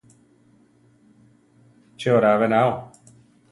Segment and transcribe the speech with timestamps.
[1.97, 2.73] ¿Chi oraa beráo?